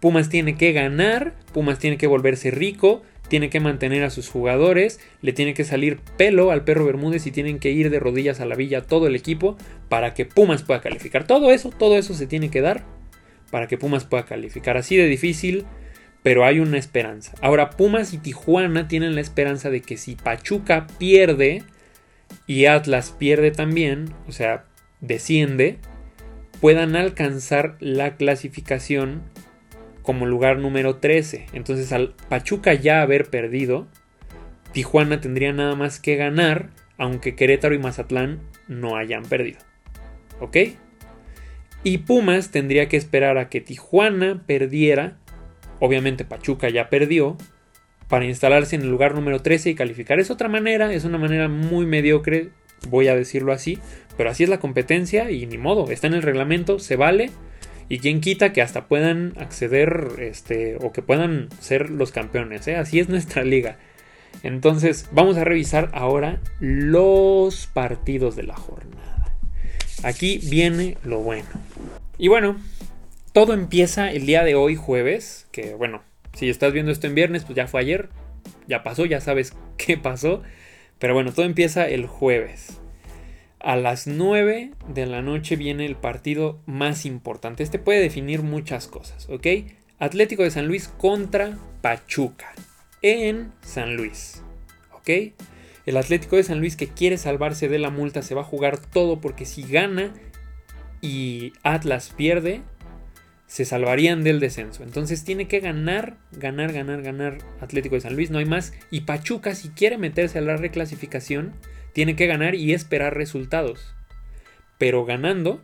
[0.00, 5.00] Pumas tiene que ganar, Pumas tiene que volverse rico, tiene que mantener a sus jugadores,
[5.22, 8.46] le tiene que salir pelo al perro Bermúdez y tienen que ir de rodillas a
[8.46, 9.56] la villa todo el equipo
[9.88, 11.26] para que Pumas pueda calificar.
[11.26, 12.84] Todo eso, todo eso se tiene que dar
[13.50, 14.76] para que Pumas pueda calificar.
[14.76, 15.64] Así de difícil,
[16.22, 17.34] pero hay una esperanza.
[17.40, 21.64] Ahora Pumas y Tijuana tienen la esperanza de que si Pachuca pierde
[22.46, 24.64] y Atlas pierde también, o sea,
[25.00, 25.78] desciende,
[26.60, 29.22] puedan alcanzar la clasificación
[30.02, 31.46] como lugar número 13.
[31.52, 33.88] Entonces al Pachuca ya haber perdido,
[34.72, 39.58] Tijuana tendría nada más que ganar, aunque Querétaro y Mazatlán no hayan perdido.
[40.40, 40.56] ¿Ok?
[41.84, 45.18] Y Pumas tendría que esperar a que Tijuana perdiera,
[45.82, 47.36] obviamente Pachuca ya perdió,
[48.06, 50.20] para instalarse en el lugar número 13 y calificar.
[50.20, 52.50] Es otra manera, es una manera muy mediocre,
[52.88, 53.80] voy a decirlo así,
[54.16, 57.30] pero así es la competencia y ni modo, está en el reglamento, se vale
[57.88, 62.68] y quién quita que hasta puedan acceder este, o que puedan ser los campeones.
[62.68, 62.76] ¿eh?
[62.76, 63.76] Así es nuestra liga.
[64.44, 69.34] Entonces vamos a revisar ahora los partidos de la jornada.
[70.04, 71.48] Aquí viene lo bueno.
[72.18, 72.56] Y bueno,
[73.32, 76.02] todo empieza el día de hoy jueves, que bueno,
[76.34, 78.10] si estás viendo esto en viernes, pues ya fue ayer,
[78.68, 80.42] ya pasó, ya sabes qué pasó.
[80.98, 82.80] Pero bueno, todo empieza el jueves.
[83.58, 87.62] A las 9 de la noche viene el partido más importante.
[87.62, 89.46] Este puede definir muchas cosas, ¿ok?
[89.98, 92.52] Atlético de San Luis contra Pachuca
[93.02, 94.42] en San Luis,
[94.92, 95.34] ¿ok?
[95.86, 98.78] El Atlético de San Luis que quiere salvarse de la multa se va a jugar
[98.78, 100.12] todo porque si gana
[101.00, 102.62] y Atlas pierde,
[103.52, 104.82] se salvarían del descenso.
[104.82, 108.72] Entonces tiene que ganar, ganar, ganar, ganar Atlético de San Luis, no hay más.
[108.90, 111.52] Y Pachuca si quiere meterse a la reclasificación,
[111.92, 113.94] tiene que ganar y esperar resultados.
[114.78, 115.60] Pero ganando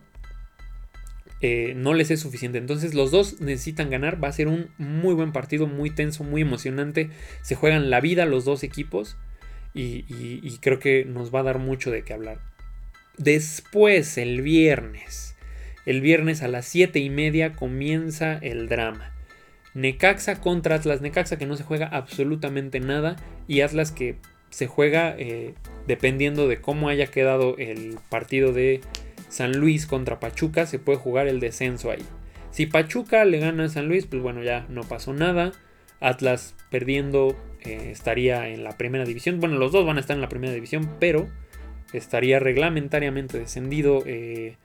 [1.41, 2.59] eh, no les es suficiente.
[2.59, 4.23] Entonces los dos necesitan ganar.
[4.23, 7.09] Va a ser un muy buen partido, muy tenso, muy emocionante.
[7.41, 9.17] Se juegan la vida los dos equipos.
[9.73, 12.39] Y, y creo que nos va a dar mucho de qué hablar.
[13.17, 15.28] Después, el viernes.
[15.89, 19.11] El viernes a las 7 y media comienza el drama.
[19.73, 21.01] Necaxa contra Atlas.
[21.01, 23.15] Necaxa que no se juega absolutamente nada.
[23.47, 24.17] Y Atlas que
[24.51, 25.55] se juega eh,
[25.87, 28.81] dependiendo de cómo haya quedado el partido de
[29.29, 32.05] San Luis contra Pachuca, se puede jugar el descenso ahí.
[32.51, 35.53] Si Pachuca le gana a San Luis, pues bueno, ya no pasó nada.
[36.01, 39.39] Atlas perdiendo eh, estaría en la primera división.
[39.39, 41.27] Bueno, los dos van a estar en la primera división, pero
[41.93, 44.55] estaría reglamentariamente descendido eh,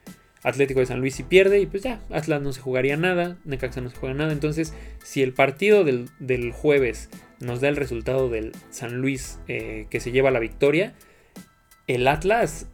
[0.45, 1.59] Atlético de San Luis si pierde.
[1.59, 4.31] Y pues ya, Atlas no se jugaría nada, Necaxa no se juega nada.
[4.31, 9.87] Entonces, si el partido del, del jueves nos da el resultado del San Luis eh,
[9.89, 10.93] que se lleva la victoria,
[11.87, 12.67] el Atlas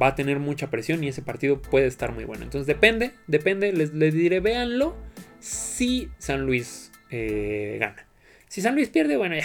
[0.00, 2.44] va a tener mucha presión y ese partido puede estar muy bueno.
[2.44, 4.96] Entonces depende, depende, les, diré, véanlo
[5.40, 8.06] si San Luis eh, gana.
[8.48, 9.44] Si San Luis pierde, bueno, ya.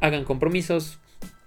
[0.00, 1.00] Hagan compromisos,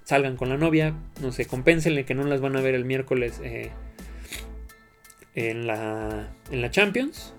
[0.03, 3.39] salgan con la novia, no sé, compénsenle que no las van a ver el miércoles
[3.43, 3.71] eh,
[5.35, 7.33] en, la, en la Champions.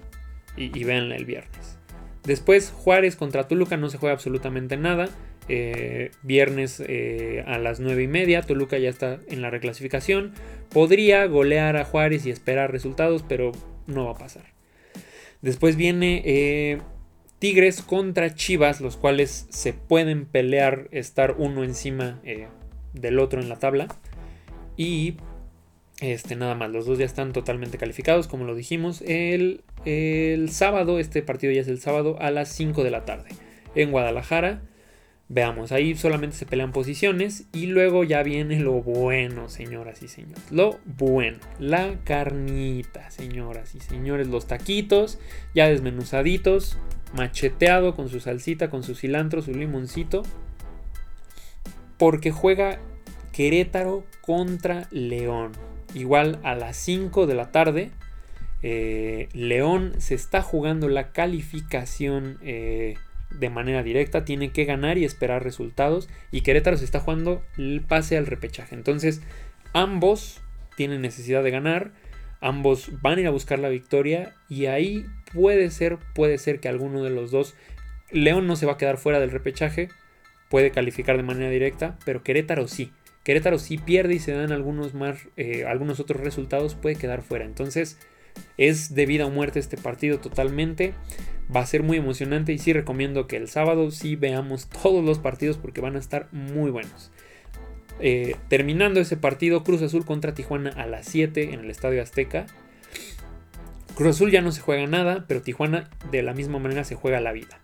[0.57, 1.79] y, y véanla el viernes.
[2.25, 5.09] Después Juárez contra Toluca no se juega absolutamente nada.
[5.49, 8.43] Eh, viernes eh, a las 9 y media.
[8.43, 10.33] Toluca ya está en la reclasificación.
[10.71, 13.53] Podría golear a Juárez y esperar resultados, pero
[13.87, 14.45] no va a pasar.
[15.41, 16.79] Después viene eh,
[17.41, 22.21] Tigres contra Chivas, los cuales se pueden pelear, estar uno encima
[22.93, 23.89] del otro en la tabla.
[24.77, 25.17] Y
[26.03, 29.03] este, nada más, los dos ya están totalmente calificados, como lo dijimos.
[29.07, 33.29] El, el sábado, este partido ya es el sábado a las 5 de la tarde
[33.77, 34.63] en Guadalajara.
[35.29, 40.43] Veamos, ahí solamente se pelean posiciones y luego ya viene lo bueno, señoras y señores.
[40.51, 44.27] Lo bueno, la carnita, señoras y señores.
[44.27, 45.21] Los taquitos
[45.55, 46.79] ya desmenuzaditos,
[47.15, 50.25] macheteado con su salsita, con su cilantro, su limoncito.
[51.97, 52.81] Porque juega
[53.33, 55.53] Querétaro contra León.
[55.95, 57.91] Igual a las 5 de la tarde.
[58.63, 62.39] Eh, León se está jugando la calificación.
[62.43, 62.95] Eh,
[63.39, 66.09] de manera directa, tiene que ganar y esperar resultados.
[66.31, 68.75] Y Querétaro se está jugando el pase al repechaje.
[68.75, 69.23] Entonces,
[69.73, 70.41] ambos
[70.77, 71.93] tienen necesidad de ganar.
[72.41, 74.35] Ambos van a ir a buscar la victoria.
[74.49, 77.55] Y ahí puede ser, puede ser que alguno de los dos.
[78.11, 79.89] León no se va a quedar fuera del repechaje.
[80.51, 81.99] Puede calificar de manera directa.
[82.05, 82.93] Pero Querétaro sí.
[83.25, 85.29] Querétaro sí pierde y se dan algunos más.
[85.37, 86.75] Eh, algunos otros resultados.
[86.75, 87.45] Puede quedar fuera.
[87.45, 87.99] Entonces.
[88.57, 90.95] Es de vida o muerte este partido totalmente.
[91.55, 95.19] Va a ser muy emocionante y sí recomiendo que el sábado sí veamos todos los
[95.19, 97.11] partidos porque van a estar muy buenos.
[98.01, 102.47] Eh, terminando ese partido, Cruz Azul contra Tijuana a las 7 en el Estadio Azteca.
[103.95, 107.21] Cruz Azul ya no se juega nada, pero Tijuana de la misma manera se juega
[107.21, 107.62] la vida.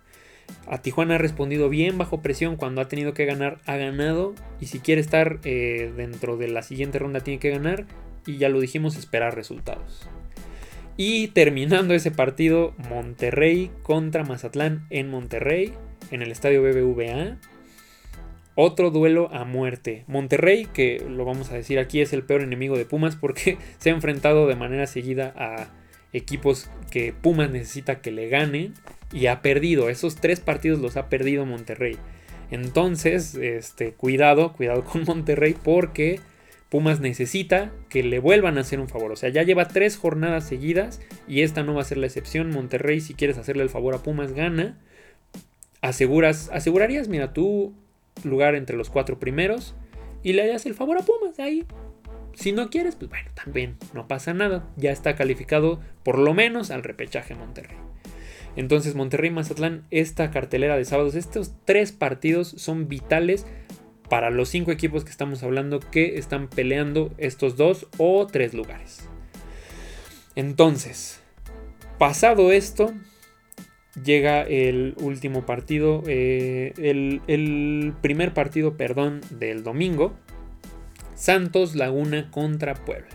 [0.67, 4.35] A Tijuana ha respondido bien bajo presión cuando ha tenido que ganar, ha ganado.
[4.61, 7.87] Y si quiere estar eh, dentro de la siguiente ronda tiene que ganar.
[8.27, 10.09] Y ya lo dijimos, esperar resultados.
[10.99, 15.73] Y terminando ese partido, Monterrey contra Mazatlán en Monterrey,
[16.11, 17.39] en el estadio BBVA.
[18.57, 20.03] Otro duelo a muerte.
[20.09, 23.91] Monterrey, que lo vamos a decir aquí, es el peor enemigo de Pumas porque se
[23.91, 25.69] ha enfrentado de manera seguida a
[26.13, 28.75] equipos que Pumas necesita que le ganen
[29.13, 29.89] y ha perdido.
[29.89, 31.97] Esos tres partidos los ha perdido Monterrey.
[32.51, 36.21] Entonces, este, cuidado, cuidado con Monterrey porque
[36.69, 39.13] Pumas necesita que le vuelvan a hacer un favor.
[39.13, 42.51] O sea, ya lleva tres jornadas seguidas y esta no va a ser la excepción.
[42.51, 44.79] Monterrey, si quieres hacerle el favor a Pumas, gana.
[45.81, 47.75] Aseguras, asegurarías, mira, tu
[48.25, 49.75] lugar entre los cuatro primeros
[50.23, 51.65] y le harías el favor a Pumas ahí.
[52.35, 54.69] Si no quieres, pues bueno, también no pasa nada.
[54.77, 57.77] Ya está calificado por lo menos al repechaje Monterrey.
[58.59, 63.47] Entonces Monterrey Mazatlán, esta cartelera de sábados, estos tres partidos son vitales
[64.11, 69.09] para los cinco equipos que estamos hablando que están peleando estos dos o tres lugares.
[70.35, 71.21] Entonces,
[71.99, 72.93] pasado esto,
[74.05, 80.17] llega el último partido, eh, el, primer partido, perdón, del domingo.
[81.15, 83.15] Santos Laguna contra Puebla.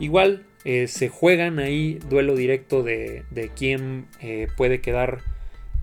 [0.00, 5.20] Igual eh, se juegan ahí duelo directo de, de quién eh, puede quedar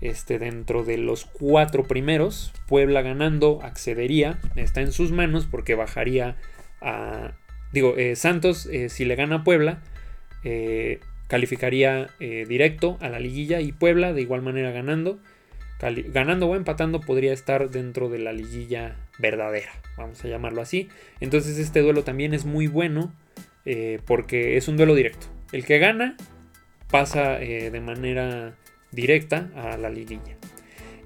[0.02, 2.52] este, dentro de los cuatro primeros.
[2.68, 6.36] Puebla ganando accedería, está en sus manos porque bajaría
[6.82, 7.32] a...
[7.72, 9.82] Digo, eh, Santos, si le gana a Puebla,
[11.28, 15.18] calificaría directo a la liguilla y Puebla de igual manera ganando.
[15.80, 20.88] ganando o empatando podría estar dentro de la liguilla verdadera, vamos a llamarlo así.
[21.20, 23.12] Entonces este duelo también es muy bueno
[24.06, 25.26] porque es un duelo directo.
[25.52, 26.16] El que gana
[26.90, 28.56] pasa de manera
[28.92, 30.36] directa a la liguilla.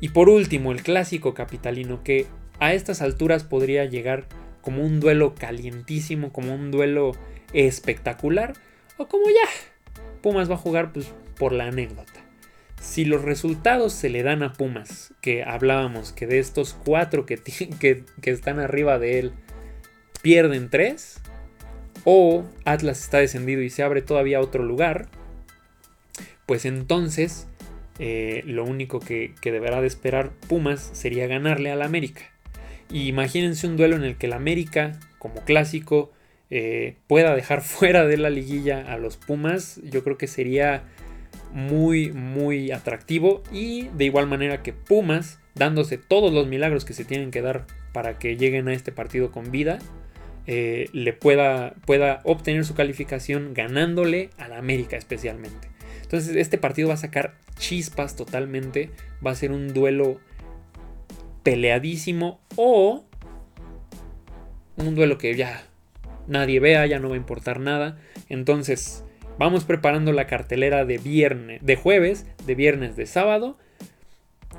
[0.00, 2.26] Y por último, el clásico capitalino que
[2.60, 4.26] a estas alturas podría llegar
[4.60, 7.12] como un duelo calientísimo, como un duelo
[7.52, 8.54] espectacular,
[8.96, 12.24] o como ya, Pumas va a jugar pues, por la anécdota.
[12.80, 17.36] Si los resultados se le dan a Pumas, que hablábamos que de estos cuatro que,
[17.80, 19.32] que están arriba de él,
[20.22, 21.20] pierden tres,
[22.10, 25.08] o Atlas está descendido y se abre todavía otro lugar,
[26.46, 27.48] pues entonces
[27.98, 32.22] eh, lo único que, deberá de esperar Pumas sería ganarle al América.
[32.90, 36.10] Y imagínense un duelo en el que el América, como clásico,
[36.48, 39.78] eh, pueda dejar fuera de la liguilla a los Pumas.
[39.84, 40.84] Yo creo que sería
[41.52, 43.42] muy, muy atractivo.
[43.52, 47.66] Y de igual manera que Pumas, dándose todos los milagros que se tienen que dar
[47.92, 49.78] para que lleguen a este partido con vida,
[50.50, 55.68] eh, le pueda, pueda obtener su calificación ganándole al América especialmente.
[56.02, 58.90] Entonces este partido va a sacar chispas totalmente.
[59.24, 60.18] Va a ser un duelo
[61.42, 63.04] peleadísimo o
[64.78, 65.64] un duelo que ya
[66.28, 67.98] nadie vea, ya no va a importar nada.
[68.30, 69.04] Entonces
[69.38, 73.58] vamos preparando la cartelera de viernes, de jueves, de viernes, de sábado.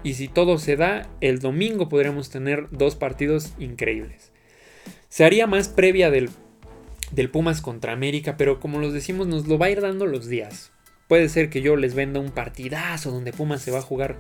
[0.03, 4.28] Y si todo se da, el domingo podremos tener dos partidos increíbles.
[5.19, 6.29] Se haría más previa del,
[7.11, 10.27] del Pumas contra América, pero como los decimos, nos lo va a ir dando los
[10.29, 10.71] días.
[11.09, 14.15] Puede ser que yo les venda un partidazo donde Pumas se va a jugar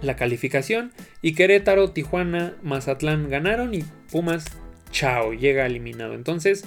[0.00, 0.90] la calificación
[1.20, 4.46] y Querétaro, Tijuana, Mazatlán ganaron y Pumas,
[4.90, 6.14] chao, llega eliminado.
[6.14, 6.64] Entonces,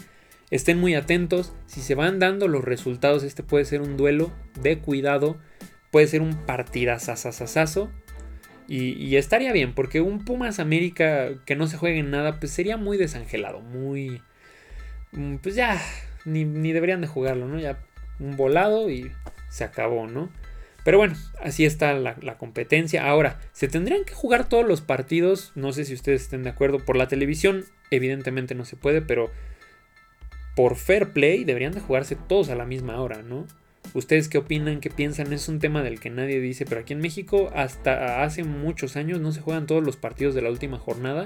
[0.50, 1.52] estén muy atentos.
[1.66, 4.32] Si se van dando los resultados, este puede ser un duelo
[4.62, 5.36] de cuidado,
[5.92, 7.92] puede ser un partidazazazazo.
[8.68, 12.78] Y, estaría bien, porque un Pumas América que no se juegue en nada, pues sería
[12.78, 14.22] muy desangelado, muy...
[15.12, 15.80] Mm, pues ya,
[16.26, 17.60] ni, ni deberían de jugarlo, ¿no?
[17.60, 17.78] Ya
[18.20, 19.12] un volado y
[19.50, 20.30] se acabó, ¿no?
[20.86, 23.08] Pero bueno, así está la, competencia.
[23.08, 25.52] Ahora, ¿se tendrían que jugar todos los partidos?
[25.56, 26.78] No sé si ustedes estén de acuerdo.
[26.78, 29.32] Por la televisión, evidentemente no se puede, pero
[30.56, 33.48] por fair play deberían de jugarse todos a la misma hora, ¿no?
[33.94, 34.80] ¿Ustedes qué opinan?
[34.82, 35.32] ¿Qué piensan?
[35.32, 39.20] Es un tema del que nadie dice, pero aquí en México hasta hace muchos años
[39.20, 41.26] no se juegan todos los partidos de la última jornada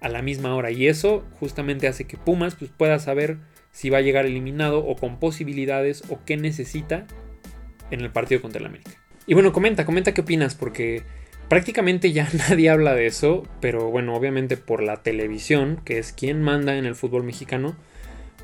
[0.00, 0.70] a la misma hora.
[0.70, 3.38] Y eso justamente hace que Pumas pues, pueda saber
[3.70, 7.06] si va a llegar eliminado o con posibilidades o qué necesita
[7.90, 8.90] en el partido contra el América.
[9.26, 11.02] Y bueno, comenta, comenta qué opinas, porque
[11.48, 16.42] prácticamente ya nadie habla de eso, pero bueno, obviamente por la televisión, que es quien
[16.42, 17.76] manda en el fútbol mexicano,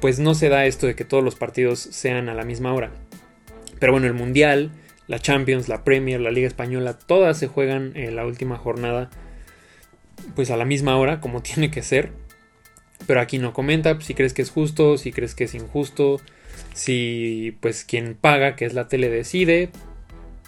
[0.00, 2.92] pues no se da esto de que todos los partidos sean a la misma hora.
[3.78, 4.70] Pero bueno, el Mundial,
[5.06, 9.10] la Champions, la Premier, la Liga Española, todas se juegan en la última jornada,
[10.34, 12.10] pues a la misma hora, como tiene que ser.
[13.06, 16.20] Pero aquí no comenta si crees que es justo, si crees que es injusto,
[16.74, 19.70] si pues quien paga, que es la tele, decide.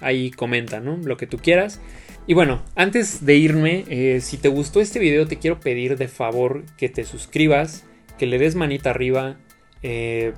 [0.01, 0.97] Ahí comenta, ¿no?
[0.97, 1.81] Lo que tú quieras.
[2.27, 6.09] Y bueno, antes de irme, eh, si te gustó este video, te quiero pedir de
[6.09, 7.85] favor que te suscribas,
[8.19, 9.37] que le des manita arriba,
[9.83, 10.33] eh,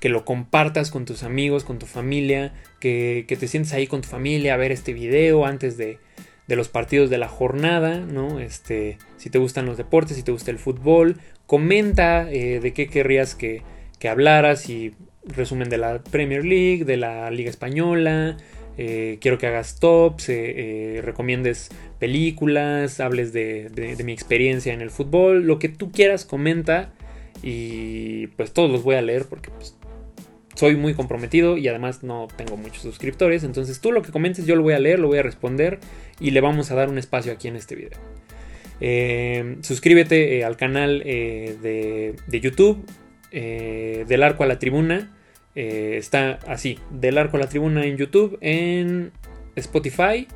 [0.00, 4.08] que lo compartas con tus amigos, con tu familia, que, te sientes ahí con tu
[4.08, 5.98] familia a ver este video antes de,
[6.46, 8.40] de los partidos de la jornada, ¿no?
[8.40, 11.16] Este, si te gustan los deportes, si te gusta el fútbol,
[11.46, 13.62] comenta eh, de qué querrías que,
[13.98, 14.94] que hablaras y
[15.24, 18.36] resumen de la Premier League, de la Liga Española,
[18.78, 24.90] eh, quiero que hagas tops, eh, recomiendes películas, hables de, de, mi experiencia en el
[24.90, 26.92] fútbol, lo que tú quieras, comenta
[27.42, 29.76] y pues todos los voy a leer porque pues,
[30.56, 33.44] soy muy comprometido y además no tengo muchos suscriptores.
[33.44, 35.78] Entonces tú lo que comentes yo lo voy a leer, lo voy a responder
[36.18, 37.98] y le vamos a dar un espacio aquí en este video.
[38.80, 42.84] Eh, suscríbete eh, al canal eh, de, YouTube
[43.32, 45.14] del arco a la tribuna.
[45.54, 49.12] está así, del arco a la tribuna en YouTube, en
[49.56, 50.26] Spotify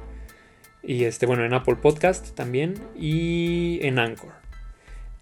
[0.82, 4.32] y este, bueno, en Apple Podcast también y en Anchor.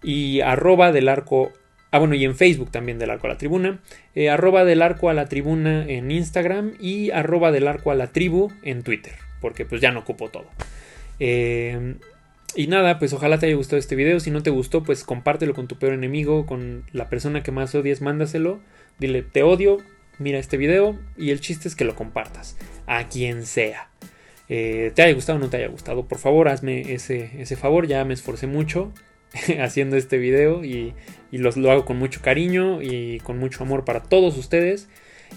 [0.01, 1.51] Y arroba del arco
[1.91, 3.79] Ah, bueno, y en Facebook también del arco a la tribuna.
[4.13, 8.07] Eh, arroba del arco a la tribuna en Instagram y arroba del arco a la
[8.07, 9.13] tribu en Twitter.
[9.41, 10.45] Porque pues ya no ocupo todo.
[11.19, 11.95] Eh,
[12.55, 14.19] y nada, pues ojalá te haya gustado este video.
[14.19, 17.73] Si no te gustó, pues compártelo con tu peor enemigo, con la persona que más
[17.73, 18.59] odies, mándaselo.
[18.99, 19.77] Dile, te odio,
[20.19, 20.99] mira este video.
[21.17, 22.55] Y el chiste es que lo compartas.
[22.85, 23.89] A quien sea.
[24.47, 26.07] Eh, te haya gustado o no te haya gustado.
[26.07, 27.87] Por favor, hazme ese, ese favor.
[27.87, 28.93] Ya me esforcé mucho
[29.59, 30.93] haciendo este video y,
[31.37, 34.89] los, lo hago con mucho cariño y con mucho amor para todos ustedes.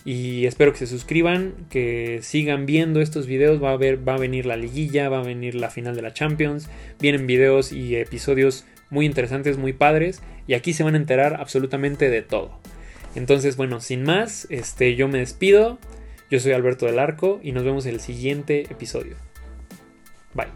[0.05, 3.63] Y espero que se suscriban, que sigan viendo estos videos.
[3.63, 6.13] Va a, ver, va a venir la liguilla, va a venir la final de la
[6.13, 6.69] Champions.
[6.99, 10.23] Vienen videos y episodios muy interesantes, muy padres.
[10.47, 12.59] Y aquí se van a enterar absolutamente de todo.
[13.15, 15.79] Entonces, bueno, sin más, este, yo me despido.
[16.31, 19.17] Yo soy Alberto del Arco y nos vemos en el siguiente episodio.
[20.35, 20.49] Bye.